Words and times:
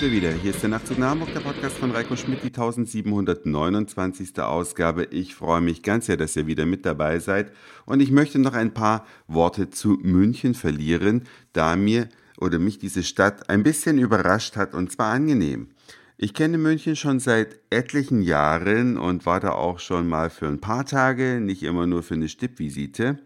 wir 0.00 0.12
wieder. 0.12 0.32
Hier 0.32 0.52
ist 0.52 0.62
der 0.62 0.70
Nachtzug 0.70 0.98
nach 0.98 1.10
Hamburg, 1.10 1.34
der 1.34 1.40
Podcast 1.40 1.76
von 1.76 1.90
Reiko 1.90 2.16
Schmidt, 2.16 2.42
die 2.42 2.46
1729. 2.46 4.38
Ausgabe. 4.38 5.04
Ich 5.10 5.34
freue 5.34 5.60
mich 5.60 5.82
ganz 5.82 6.06
sehr, 6.06 6.16
dass 6.16 6.36
ihr 6.36 6.46
wieder 6.46 6.64
mit 6.64 6.86
dabei 6.86 7.18
seid. 7.18 7.52
Und 7.84 8.00
ich 8.00 8.10
möchte 8.10 8.38
noch 8.38 8.54
ein 8.54 8.72
paar 8.72 9.04
Worte 9.26 9.68
zu 9.68 9.98
München 10.02 10.54
verlieren, 10.54 11.24
da 11.52 11.76
mir 11.76 12.08
oder 12.38 12.58
mich 12.58 12.78
diese 12.78 13.02
Stadt 13.02 13.50
ein 13.50 13.62
bisschen 13.62 13.98
überrascht 13.98 14.56
hat 14.56 14.74
und 14.74 14.90
zwar 14.90 15.12
angenehm. 15.12 15.68
Ich 16.16 16.32
kenne 16.32 16.56
München 16.56 16.96
schon 16.96 17.20
seit 17.20 17.58
etlichen 17.68 18.22
Jahren 18.22 18.96
und 18.96 19.26
war 19.26 19.40
da 19.40 19.50
auch 19.50 19.80
schon 19.80 20.08
mal 20.08 20.30
für 20.30 20.46
ein 20.46 20.60
paar 20.60 20.86
Tage, 20.86 21.40
nicht 21.40 21.62
immer 21.62 21.86
nur 21.86 22.02
für 22.02 22.14
eine 22.14 22.30
Stippvisite. 22.30 23.18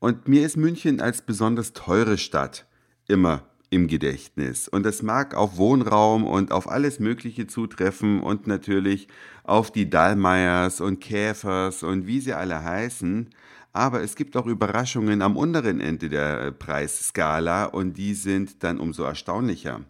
Und 0.00 0.26
mir 0.26 0.44
ist 0.44 0.56
München 0.56 1.00
als 1.00 1.22
besonders 1.22 1.74
teure 1.74 2.18
Stadt 2.18 2.66
immer 3.06 3.44
im 3.72 3.88
Gedächtnis. 3.88 4.68
Und 4.68 4.84
das 4.84 5.02
mag 5.02 5.34
auf 5.34 5.56
Wohnraum 5.56 6.24
und 6.24 6.52
auf 6.52 6.68
alles 6.68 7.00
Mögliche 7.00 7.46
zutreffen 7.46 8.20
und 8.20 8.46
natürlich 8.46 9.08
auf 9.44 9.72
die 9.72 9.88
Dallmayers 9.88 10.82
und 10.82 11.00
Käfers 11.00 11.82
und 11.82 12.06
wie 12.06 12.20
sie 12.20 12.34
alle 12.34 12.62
heißen. 12.62 13.30
Aber 13.72 14.02
es 14.02 14.14
gibt 14.14 14.36
auch 14.36 14.44
Überraschungen 14.46 15.22
am 15.22 15.38
unteren 15.38 15.80
Ende 15.80 16.10
der 16.10 16.50
Preisskala 16.50 17.64
und 17.64 17.96
die 17.96 18.12
sind 18.12 18.62
dann 18.62 18.78
umso 18.78 19.04
erstaunlicher. 19.04 19.80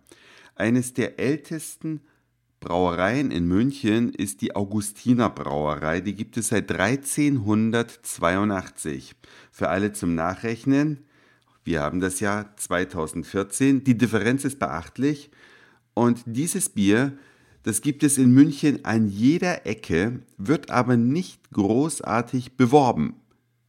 Eines 0.55 0.95
der 0.95 1.19
ältesten 1.19 2.03
Brauereien 2.61 3.33
in 3.33 3.49
München 3.49 4.15
ist 4.15 4.43
die 4.43 4.55
Augustiner 4.55 5.29
Brauerei. 5.29 6.01
Die 6.01 6.15
gibt 6.15 6.37
es 6.37 6.47
seit 6.49 6.71
1382. 6.71 9.17
Für 9.51 9.71
alle 9.71 9.93
zum 9.93 10.15
Nachrechnen. 10.15 11.05
Wir 11.65 11.83
haben 11.83 12.01
das 12.01 12.21
Jahr 12.21 12.57
2014. 12.57 13.85
Die 13.85 13.97
Differenz 13.97 14.45
ist 14.45 14.59
beachtlich. 14.59 15.31
Und 15.95 16.23
dieses 16.27 16.69
Bier, 16.69 17.13
das 17.63 17.81
gibt 17.81 18.03
es 18.03 18.19
in 18.19 18.33
München 18.33 18.85
an 18.85 19.09
jeder 19.09 19.67
Ecke, 19.67 20.21
wird 20.39 20.71
aber 20.71 20.97
nicht 20.97 21.51
großartig 21.53 22.57
beworben. 22.57 23.15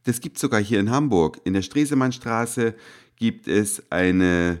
Das 0.04 0.20
gibt 0.20 0.36
es 0.36 0.40
sogar 0.40 0.60
hier 0.60 0.80
in 0.80 0.90
Hamburg. 0.90 1.40
In 1.44 1.52
der 1.52 1.62
Stresemannstraße 1.62 2.74
gibt 3.16 3.46
es 3.46 3.90
eine 3.90 4.60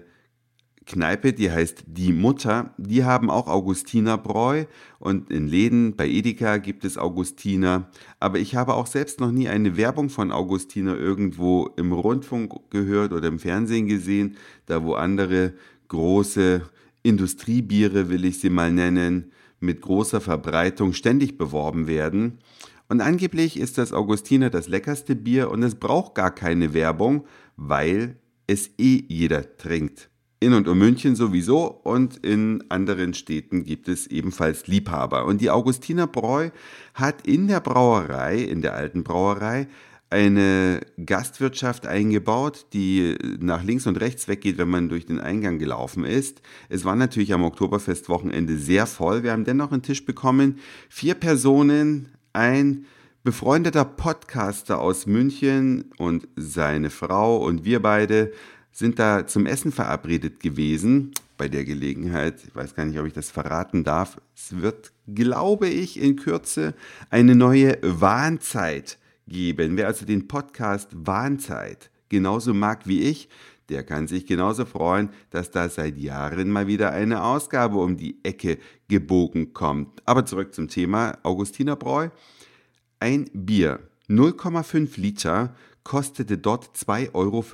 Kneipe, 0.86 1.32
die 1.32 1.50
heißt 1.50 1.84
Die 1.86 2.12
Mutter. 2.12 2.74
Die 2.76 3.04
haben 3.04 3.30
auch 3.30 3.48
Augustinerbräu 3.48 4.66
und 4.98 5.30
in 5.30 5.48
Läden 5.48 5.96
bei 5.96 6.08
Edeka 6.08 6.58
gibt 6.58 6.84
es 6.84 6.98
Augustiner. 6.98 7.90
Aber 8.20 8.38
ich 8.38 8.54
habe 8.54 8.74
auch 8.74 8.86
selbst 8.86 9.20
noch 9.20 9.30
nie 9.30 9.48
eine 9.48 9.76
Werbung 9.76 10.10
von 10.10 10.30
Augustiner 10.30 10.96
irgendwo 10.96 11.70
im 11.76 11.92
Rundfunk 11.92 12.70
gehört 12.70 13.12
oder 13.12 13.28
im 13.28 13.38
Fernsehen 13.38 13.86
gesehen, 13.86 14.36
da 14.66 14.84
wo 14.84 14.94
andere 14.94 15.54
große 15.88 16.62
Industriebiere, 17.02 18.08
will 18.08 18.24
ich 18.24 18.40
sie 18.40 18.50
mal 18.50 18.72
nennen, 18.72 19.32
mit 19.60 19.80
großer 19.80 20.20
Verbreitung 20.20 20.92
ständig 20.92 21.38
beworben 21.38 21.86
werden. 21.86 22.38
Und 22.88 23.00
angeblich 23.00 23.58
ist 23.58 23.78
das 23.78 23.92
Augustiner 23.92 24.50
das 24.50 24.68
leckerste 24.68 25.16
Bier 25.16 25.50
und 25.50 25.62
es 25.62 25.74
braucht 25.74 26.14
gar 26.14 26.34
keine 26.34 26.74
Werbung, 26.74 27.24
weil 27.56 28.16
es 28.46 28.70
eh 28.78 29.04
jeder 29.08 29.56
trinkt. 29.56 30.10
In 30.44 30.52
und 30.52 30.68
um 30.68 30.76
München 30.76 31.16
sowieso 31.16 31.80
und 31.84 32.18
in 32.18 32.64
anderen 32.68 33.14
Städten 33.14 33.64
gibt 33.64 33.88
es 33.88 34.06
ebenfalls 34.06 34.66
Liebhaber. 34.66 35.24
Und 35.24 35.40
die 35.40 35.48
Augustiner 35.48 36.06
Bräu 36.06 36.50
hat 36.92 37.26
in 37.26 37.48
der 37.48 37.60
Brauerei, 37.60 38.42
in 38.42 38.60
der 38.60 38.74
alten 38.74 39.04
Brauerei, 39.04 39.68
eine 40.10 40.82
Gastwirtschaft 41.02 41.86
eingebaut, 41.86 42.66
die 42.74 43.16
nach 43.40 43.64
links 43.64 43.86
und 43.86 43.96
rechts 43.96 44.28
weggeht, 44.28 44.58
wenn 44.58 44.68
man 44.68 44.90
durch 44.90 45.06
den 45.06 45.18
Eingang 45.18 45.58
gelaufen 45.58 46.04
ist. 46.04 46.42
Es 46.68 46.84
war 46.84 46.94
natürlich 46.94 47.32
am 47.32 47.42
Oktoberfestwochenende 47.42 48.58
sehr 48.58 48.86
voll. 48.86 49.22
Wir 49.22 49.32
haben 49.32 49.44
dennoch 49.44 49.72
einen 49.72 49.80
Tisch 49.80 50.04
bekommen. 50.04 50.58
Vier 50.90 51.14
Personen, 51.14 52.10
ein 52.34 52.84
befreundeter 53.24 53.86
Podcaster 53.86 54.78
aus 54.78 55.06
München 55.06 55.90
und 55.96 56.28
seine 56.36 56.90
Frau 56.90 57.38
und 57.38 57.64
wir 57.64 57.80
beide 57.80 58.30
sind 58.74 58.98
da 58.98 59.26
zum 59.26 59.46
Essen 59.46 59.72
verabredet 59.72 60.40
gewesen. 60.40 61.12
Bei 61.38 61.48
der 61.48 61.64
Gelegenheit, 61.64 62.42
ich 62.46 62.54
weiß 62.54 62.74
gar 62.74 62.84
nicht, 62.84 62.98
ob 62.98 63.06
ich 63.06 63.12
das 63.12 63.30
verraten 63.30 63.84
darf, 63.84 64.20
es 64.36 64.60
wird, 64.60 64.92
glaube 65.06 65.68
ich, 65.68 66.00
in 66.00 66.16
Kürze 66.16 66.74
eine 67.08 67.34
neue 67.34 67.78
Warnzeit 67.82 68.98
geben. 69.26 69.76
Wer 69.76 69.86
also 69.86 70.04
den 70.04 70.28
Podcast 70.28 70.90
Warnzeit 70.92 71.90
genauso 72.08 72.52
mag 72.52 72.86
wie 72.86 73.02
ich, 73.02 73.28
der 73.68 73.84
kann 73.84 74.08
sich 74.08 74.26
genauso 74.26 74.66
freuen, 74.66 75.08
dass 75.30 75.50
da 75.50 75.68
seit 75.68 75.96
Jahren 75.96 76.50
mal 76.50 76.66
wieder 76.66 76.92
eine 76.92 77.22
Ausgabe 77.22 77.78
um 77.78 77.96
die 77.96 78.18
Ecke 78.24 78.58
gebogen 78.88 79.54
kommt. 79.54 80.02
Aber 80.04 80.26
zurück 80.26 80.52
zum 80.52 80.68
Thema 80.68 81.16
Augustinerbräu. 81.22 82.10
Ein 83.00 83.30
Bier, 83.32 83.80
0,5 84.08 85.00
Liter, 85.00 85.54
kostete 85.84 86.38
dort 86.38 86.76
2,65 86.76 87.12
Euro. 87.14 87.44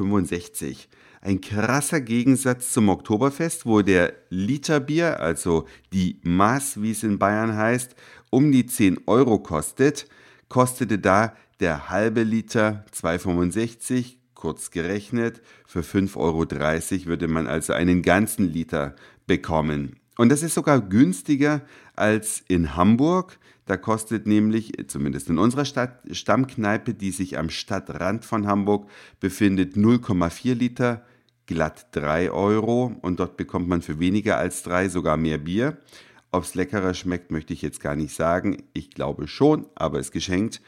Ein 1.23 1.43
krasser 1.43 2.01
Gegensatz 2.01 2.73
zum 2.73 2.89
Oktoberfest, 2.89 3.67
wo 3.67 3.83
der 3.83 4.15
Liter 4.31 4.81
Bier, 4.81 5.21
also 5.21 5.67
die 5.93 6.19
Maß, 6.23 6.81
wie 6.81 6.93
es 6.93 7.03
in 7.03 7.19
Bayern 7.19 7.55
heißt, 7.55 7.95
um 8.31 8.51
die 8.51 8.65
10 8.65 9.01
Euro 9.07 9.39
kostet, 9.39 10.09
kostete 10.49 10.99
da 10.99 11.35
der 11.61 11.91
halbe 11.91 12.23
Liter 12.23 12.87
2,65, 12.95 14.17
kurz 14.33 14.71
gerechnet. 14.71 15.43
Für 15.67 15.81
5,30 15.81 16.17
Euro 16.17 17.07
würde 17.07 17.29
man 17.29 17.47
also 17.47 17.75
einen 17.75 18.01
ganzen 18.01 18.51
Liter 18.51 18.97
bekommen. 19.27 19.97
Und 20.17 20.31
das 20.31 20.43
ist 20.43 20.55
sogar 20.55 20.81
günstiger 20.81 21.61
als 21.97 22.43
in 22.49 22.77
Hamburg. 22.77 23.39
Da 23.67 23.77
kostet 23.77 24.27
nämlich, 24.27 24.73
zumindest 24.89 25.29
in 25.29 25.39
unserer 25.39 25.67
Stadt, 25.67 26.01
Stammkneipe, 26.11 26.95
die 26.95 27.11
sich 27.11 27.39
am 27.39 27.51
Stadtrand 27.51 28.25
von 28.25 28.47
Hamburg 28.47 28.89
befindet, 29.21 29.77
0,4 29.77 30.55
Liter, 30.55 31.05
glatt 31.51 31.89
3 31.91 32.31
Euro. 32.31 32.95
Und 33.03 33.19
dort 33.19 33.37
bekommt 33.37 33.69
man 33.69 33.83
für 33.83 33.99
weniger 33.99 34.39
als 34.39 34.63
3 34.63 34.89
sogar 34.89 35.17
mehr 35.17 35.39
Bier. 35.39 35.79
Ob 36.31 36.45
es 36.45 36.55
leckerer 36.55 36.95
schmeckt, 36.95 37.33
möchte 37.33 37.53
ich 37.53 37.61
jetzt 37.61 37.81
gar 37.81 37.97
nicht 37.97 38.15
sagen. 38.15 38.63
Ich 38.73 38.91
glaube 38.91 39.27
schon, 39.27 39.67
aber 39.75 39.99
es 39.99 40.13
geschenkt. 40.13 40.63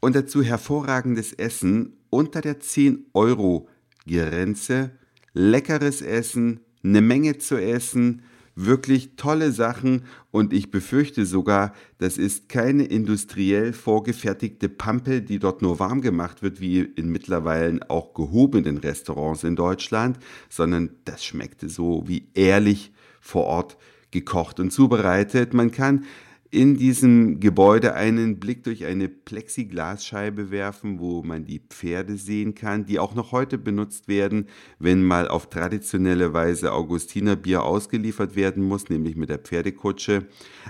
Und 0.00 0.14
dazu 0.14 0.42
hervorragendes 0.42 1.32
Essen 1.32 1.96
unter 2.10 2.42
der 2.42 2.60
10 2.60 3.06
Euro 3.14 3.70
Grenze. 4.06 4.90
Leckeres 5.32 6.02
Essen, 6.02 6.60
eine 6.84 7.00
Menge 7.00 7.38
zu 7.38 7.56
essen 7.56 8.22
wirklich 8.60 9.14
tolle 9.14 9.52
Sachen 9.52 10.02
und 10.32 10.52
ich 10.52 10.72
befürchte 10.72 11.24
sogar, 11.26 11.72
das 11.98 12.18
ist 12.18 12.48
keine 12.48 12.84
industriell 12.84 13.72
vorgefertigte 13.72 14.68
Pampe, 14.68 15.22
die 15.22 15.38
dort 15.38 15.62
nur 15.62 15.78
warm 15.78 16.00
gemacht 16.00 16.42
wird, 16.42 16.60
wie 16.60 16.80
in 16.80 17.08
mittlerweile 17.10 17.88
auch 17.88 18.14
gehobenen 18.14 18.78
Restaurants 18.78 19.44
in 19.44 19.54
Deutschland, 19.54 20.18
sondern 20.48 20.90
das 21.04 21.24
schmeckte 21.24 21.68
so 21.68 22.02
wie 22.06 22.28
ehrlich 22.34 22.92
vor 23.20 23.44
Ort 23.44 23.76
gekocht 24.10 24.58
und 24.58 24.72
zubereitet. 24.72 25.54
Man 25.54 25.70
kann 25.70 26.04
in 26.50 26.76
diesem 26.76 27.40
Gebäude 27.40 27.94
einen 27.94 28.38
Blick 28.38 28.64
durch 28.64 28.86
eine 28.86 29.08
Plexiglasscheibe 29.08 30.50
werfen, 30.50 30.98
wo 30.98 31.22
man 31.22 31.44
die 31.44 31.60
Pferde 31.60 32.16
sehen 32.16 32.54
kann, 32.54 32.86
die 32.86 32.98
auch 32.98 33.14
noch 33.14 33.32
heute 33.32 33.58
benutzt 33.58 34.08
werden, 34.08 34.46
wenn 34.78 35.02
mal 35.02 35.28
auf 35.28 35.50
traditionelle 35.50 36.32
Weise 36.32 36.72
Augustinerbier 36.72 37.62
ausgeliefert 37.62 38.34
werden 38.34 38.62
muss, 38.62 38.88
nämlich 38.88 39.16
mit 39.16 39.28
der 39.28 39.38
Pferdekutsche. 39.38 40.26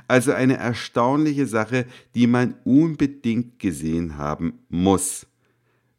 Also 0.08 0.32
eine 0.32 0.56
erstaunliche 0.56 1.46
Sache, 1.46 1.86
die 2.14 2.26
man 2.26 2.54
unbedingt 2.64 3.58
gesehen 3.58 4.18
haben 4.18 4.54
muss. 4.68 5.26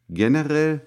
Generell 0.09 0.81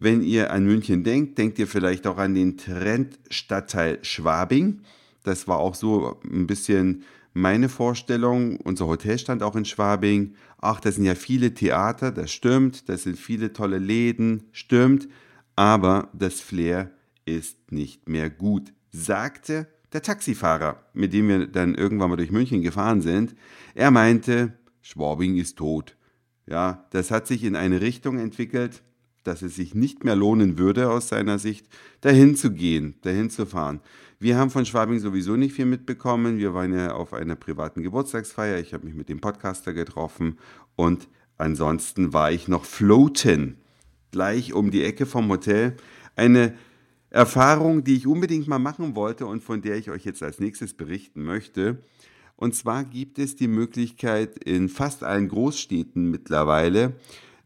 wenn 0.00 0.22
ihr 0.22 0.52
an 0.52 0.64
München 0.64 1.02
denkt, 1.02 1.38
denkt 1.38 1.58
ihr 1.58 1.66
vielleicht 1.66 2.06
auch 2.06 2.18
an 2.18 2.34
den 2.34 2.56
Trendstadtteil 2.56 3.98
Schwabing. 4.02 4.82
Das 5.24 5.48
war 5.48 5.58
auch 5.58 5.74
so 5.74 6.20
ein 6.22 6.46
bisschen 6.46 7.02
meine 7.38 7.68
Vorstellung, 7.68 8.56
unser 8.58 8.86
Hotel 8.86 9.18
stand 9.18 9.42
auch 9.42 9.56
in 9.56 9.64
Schwabing, 9.64 10.34
ach, 10.60 10.80
das 10.80 10.96
sind 10.96 11.04
ja 11.04 11.14
viele 11.14 11.54
Theater, 11.54 12.10
das 12.10 12.32
stimmt, 12.32 12.88
das 12.88 13.04
sind 13.04 13.18
viele 13.18 13.52
tolle 13.52 13.78
Läden, 13.78 14.44
stimmt, 14.52 15.08
aber 15.56 16.08
das 16.12 16.40
Flair 16.40 16.90
ist 17.24 17.70
nicht 17.70 18.08
mehr 18.08 18.28
gut, 18.30 18.72
sagte 18.90 19.68
der 19.92 20.02
Taxifahrer, 20.02 20.82
mit 20.92 21.12
dem 21.12 21.28
wir 21.28 21.46
dann 21.46 21.74
irgendwann 21.74 22.10
mal 22.10 22.16
durch 22.16 22.30
München 22.30 22.62
gefahren 22.62 23.00
sind. 23.00 23.34
Er 23.74 23.90
meinte, 23.90 24.52
Schwabing 24.82 25.36
ist 25.36 25.56
tot. 25.56 25.96
Ja, 26.46 26.86
das 26.90 27.10
hat 27.10 27.26
sich 27.26 27.44
in 27.44 27.56
eine 27.56 27.80
Richtung 27.80 28.18
entwickelt, 28.18 28.82
dass 29.22 29.42
es 29.42 29.56
sich 29.56 29.74
nicht 29.74 30.04
mehr 30.04 30.16
lohnen 30.16 30.58
würde, 30.58 30.90
aus 30.90 31.08
seiner 31.08 31.38
Sicht, 31.38 31.66
dahin 32.00 32.36
zu 32.36 32.52
gehen, 32.52 32.94
dahin 33.02 33.30
zu 33.30 33.46
fahren. 33.46 33.80
Wir 34.20 34.36
haben 34.36 34.50
von 34.50 34.66
Schwabing 34.66 34.98
sowieso 34.98 35.36
nicht 35.36 35.54
viel 35.54 35.66
mitbekommen. 35.66 36.38
Wir 36.38 36.52
waren 36.52 36.72
ja 36.72 36.92
auf 36.92 37.12
einer 37.12 37.36
privaten 37.36 37.84
Geburtstagsfeier. 37.84 38.58
Ich 38.58 38.74
habe 38.74 38.84
mich 38.84 38.96
mit 38.96 39.08
dem 39.08 39.20
Podcaster 39.20 39.72
getroffen 39.72 40.38
und 40.74 41.06
ansonsten 41.36 42.12
war 42.12 42.32
ich 42.32 42.48
noch 42.48 42.64
floaten, 42.64 43.58
gleich 44.10 44.52
um 44.52 44.72
die 44.72 44.82
Ecke 44.82 45.06
vom 45.06 45.28
Hotel. 45.28 45.76
Eine 46.16 46.54
Erfahrung, 47.10 47.84
die 47.84 47.94
ich 47.94 48.08
unbedingt 48.08 48.48
mal 48.48 48.58
machen 48.58 48.96
wollte 48.96 49.24
und 49.24 49.44
von 49.44 49.62
der 49.62 49.76
ich 49.76 49.88
euch 49.88 50.04
jetzt 50.04 50.24
als 50.24 50.40
nächstes 50.40 50.74
berichten 50.74 51.22
möchte. 51.22 51.78
Und 52.34 52.56
zwar 52.56 52.82
gibt 52.82 53.20
es 53.20 53.36
die 53.36 53.46
Möglichkeit 53.46 54.36
in 54.42 54.68
fast 54.68 55.04
allen 55.04 55.28
Großstädten 55.28 56.10
mittlerweile 56.10 56.96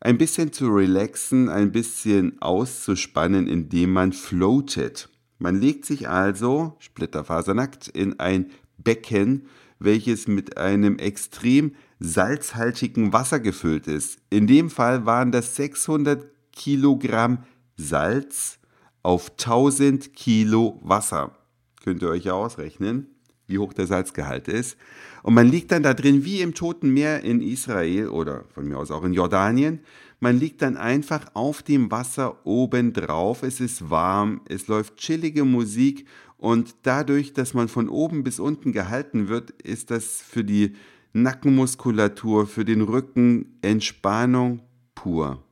ein 0.00 0.16
bisschen 0.16 0.52
zu 0.52 0.68
relaxen, 0.68 1.50
ein 1.50 1.70
bisschen 1.70 2.40
auszuspannen, 2.40 3.46
indem 3.46 3.92
man 3.92 4.14
floatet. 4.14 5.11
Man 5.42 5.60
legt 5.60 5.86
sich 5.86 6.08
also 6.08 6.76
splitterfasernackt 6.78 7.88
in 7.88 8.20
ein 8.20 8.52
Becken, 8.78 9.48
welches 9.80 10.28
mit 10.28 10.56
einem 10.56 10.98
extrem 10.98 11.74
salzhaltigen 11.98 13.12
Wasser 13.12 13.40
gefüllt 13.40 13.88
ist. 13.88 14.20
In 14.30 14.46
dem 14.46 14.70
Fall 14.70 15.04
waren 15.04 15.32
das 15.32 15.56
600 15.56 16.24
Kilogramm 16.52 17.42
Salz 17.76 18.60
auf 19.02 19.30
1000 19.30 20.14
Kilo 20.14 20.78
Wasser. 20.84 21.36
Könnt 21.82 22.02
ihr 22.02 22.10
euch 22.10 22.26
ja 22.26 22.34
ausrechnen, 22.34 23.08
wie 23.48 23.58
hoch 23.58 23.72
der 23.72 23.88
Salzgehalt 23.88 24.46
ist. 24.46 24.76
Und 25.24 25.34
man 25.34 25.48
liegt 25.48 25.72
dann 25.72 25.82
da 25.82 25.92
drin 25.92 26.24
wie 26.24 26.40
im 26.40 26.54
Toten 26.54 26.90
Meer 26.90 27.24
in 27.24 27.40
Israel 27.40 28.10
oder 28.10 28.44
von 28.54 28.68
mir 28.68 28.78
aus 28.78 28.92
auch 28.92 29.02
in 29.02 29.12
Jordanien. 29.12 29.80
Man 30.22 30.38
liegt 30.38 30.62
dann 30.62 30.76
einfach 30.76 31.32
auf 31.34 31.64
dem 31.64 31.90
Wasser 31.90 32.46
oben 32.46 32.92
drauf. 32.92 33.42
Es 33.42 33.58
ist 33.58 33.90
warm, 33.90 34.42
es 34.48 34.68
läuft 34.68 34.96
chillige 34.96 35.44
Musik 35.44 36.06
und 36.36 36.76
dadurch, 36.84 37.32
dass 37.32 37.54
man 37.54 37.66
von 37.66 37.88
oben 37.88 38.22
bis 38.22 38.38
unten 38.38 38.70
gehalten 38.70 39.26
wird, 39.26 39.50
ist 39.50 39.90
das 39.90 40.22
für 40.22 40.44
die 40.44 40.76
Nackenmuskulatur, 41.12 42.46
für 42.46 42.64
den 42.64 42.82
Rücken 42.82 43.58
Entspannung 43.62 44.62
pur. 44.94 45.42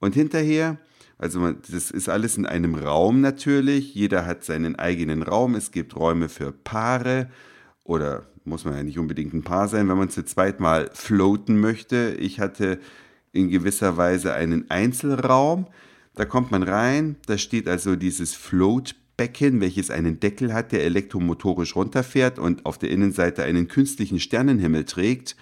Und 0.00 0.12
hinterher 0.12 0.78
also 1.16 1.52
das 1.52 1.90
ist 1.90 2.10
alles 2.10 2.36
in 2.36 2.44
einem 2.44 2.74
Raum 2.74 3.22
natürlich. 3.22 3.94
Jeder 3.94 4.26
hat 4.26 4.44
seinen 4.44 4.76
eigenen 4.76 5.22
Raum. 5.22 5.54
Es 5.54 5.70
gibt 5.70 5.96
Räume 5.96 6.28
für 6.28 6.52
Paare 6.52 7.30
oder 7.84 8.26
muss 8.44 8.66
man 8.66 8.76
ja 8.76 8.82
nicht 8.82 8.98
unbedingt 8.98 9.32
ein 9.32 9.44
Paar 9.44 9.68
sein, 9.68 9.88
wenn 9.88 9.96
man 9.96 10.10
zu 10.10 10.26
zweit 10.26 10.60
mal 10.60 10.90
floaten 10.92 11.58
möchte. 11.58 12.14
Ich 12.20 12.40
hatte 12.40 12.78
in 13.34 13.50
gewisser 13.50 13.96
Weise 13.96 14.34
einen 14.34 14.70
Einzelraum. 14.70 15.66
Da 16.14 16.24
kommt 16.24 16.50
man 16.50 16.62
rein, 16.62 17.16
da 17.26 17.38
steht 17.38 17.68
also 17.68 17.96
dieses 17.96 18.34
Floatbecken, 18.34 19.60
welches 19.60 19.90
einen 19.90 20.20
Deckel 20.20 20.54
hat, 20.54 20.72
der 20.72 20.84
elektromotorisch 20.84 21.74
runterfährt 21.74 22.38
und 22.38 22.64
auf 22.66 22.78
der 22.78 22.90
Innenseite 22.90 23.42
einen 23.42 23.68
künstlichen 23.68 24.20
Sternenhimmel 24.20 24.84
trägt. 24.84 25.36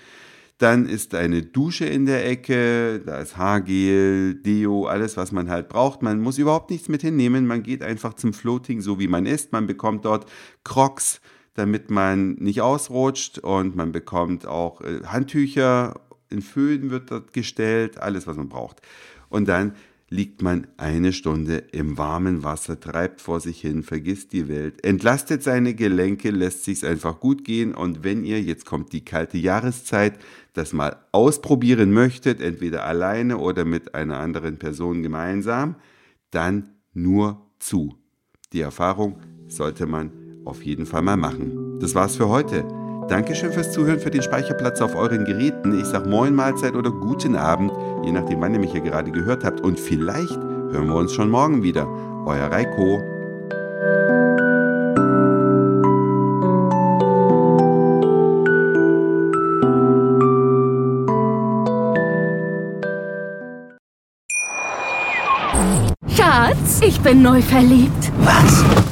Dann 0.62 0.87
ist 0.87 1.17
eine 1.17 1.43
Dusche 1.43 1.87
in 1.87 2.06
der 2.06 2.25
Ecke, 2.25 3.00
da 3.05 3.19
ist 3.19 3.37
Haargel, 3.37 4.37
Deo, 4.37 4.87
alles, 4.87 5.17
was 5.17 5.33
man 5.33 5.50
halt 5.50 5.69
braucht. 5.69 6.03
Man 6.03 6.21
muss 6.21 6.39
überhaupt 6.39 6.71
nichts 6.71 6.89
mit 6.89 7.03
hinnehmen. 7.03 7.49
Man 7.49 7.65
geht 7.65 7.83
einfach 7.83 8.15
zum 8.15 8.33
Floating, 8.33 8.81
so 8.81 9.00
wie 9.00 9.09
man 9.09 9.27
ist. 9.27 9.50
Man 9.50 9.67
bekommt 9.67 10.05
dort 10.05 10.31
Crocs, 10.62 11.21
damit 11.55 11.91
man 11.91 12.35
nicht 12.35 12.61
ausrutscht. 12.61 13.41
Und 13.41 13.75
man 13.75 13.91
bekommt 13.91 14.47
auch 14.47 14.83
äh, 14.83 15.00
Handtücher. 15.05 16.00
In 16.32 16.43
Föhn 16.43 16.90
wird 16.90 17.11
dort 17.11 17.32
gestellt, 17.32 17.99
alles, 17.99 18.26
was 18.26 18.37
man 18.37 18.49
braucht. 18.49 18.81
Und 19.29 19.49
dann 19.49 19.75
liegt 20.12 20.43
man 20.43 20.67
eine 20.76 21.12
Stunde 21.14 21.56
im 21.73 21.96
warmen 21.96 22.43
Wasser, 22.44 22.79
treibt 22.79 23.23
vor 23.23 23.40
sich 23.40 23.62
hin, 23.62 23.82
vergisst 23.82 24.34
die 24.34 24.46
Welt, 24.46 24.84
entlastet 24.84 25.43
seine 25.43 25.75
Gelenke, 25.75 26.31
lässt 26.31 26.64
sich's 26.64 26.84
einfach 26.84 27.19
gut 27.19 27.44
gehen 27.44 27.75
und 27.75 28.05
wenn 28.05 28.23
ihr, 28.23 28.40
jetzt 28.43 28.67
kommt 28.67 28.93
die 28.93 29.05
kalte 29.05 29.38
Jahreszeit, 29.38 30.19
das 30.52 30.75
mal 30.75 30.96
ausprobieren 31.12 31.93
möchtet, 31.93 32.43
entweder 32.43 32.84
alleine 32.84 33.38
oder 33.38 33.64
mit 33.64 33.94
einer 33.94 34.19
anderen 34.19 34.58
Person 34.58 35.02
gemeinsam, 35.02 35.76
dann 36.31 36.75
nur 36.93 37.46
zu. 37.58 37.96
Die 38.52 38.61
Erfahrung 38.61 39.19
sollte 39.49 39.87
man 39.87 40.12
auf 40.44 40.62
jeden 40.62 40.84
Fall 40.84 41.00
mal 41.00 41.17
machen. 41.17 41.79
Das 41.81 41.94
war's 41.94 42.17
für 42.17 42.29
heute. 42.29 42.81
Dankeschön 43.09 43.53
fürs 43.53 43.71
Zuhören, 43.73 44.01
für 44.01 44.11
den 44.11 44.23
Speicherplatz 44.23 44.81
auf 44.81 44.95
euren 44.95 45.25
Geräten. 45.25 45.79
Ich 45.79 45.87
sag 45.87 46.07
Moin 46.07 46.35
Mahlzeit 46.35 46.75
oder 46.75 46.91
guten 46.91 47.37
Abend, 47.37 47.73
je 48.05 48.13
nachdem, 48.13 48.41
wann 48.41 48.55
ihr 48.55 48.61
mich 48.61 48.73
hier 48.73 48.81
gerade 48.81 49.11
gehört 49.11 49.45
habt. 49.45 49.61
Und 49.61 49.79
vielleicht 49.79 50.39
hören 50.71 50.89
wir 50.89 50.95
uns 50.95 51.13
schon 51.13 51.29
morgen 51.29 51.63
wieder. 51.63 51.87
Euer 52.25 52.51
Reiko. 52.51 53.03
Schatz, 66.09 66.81
ich 66.81 67.01
bin 67.01 67.23
neu 67.23 67.43
verliebt. 67.43 68.13
Was? 68.21 68.92